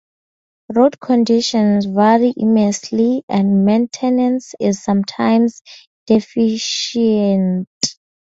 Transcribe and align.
Road 0.73 0.99
conditions 0.99 1.85
vary 1.85 2.33
immensely, 2.35 3.21
and 3.29 3.65
maintenance 3.65 4.55
is 4.59 4.81
sometimes 4.83 5.61
deficient. 6.07 7.69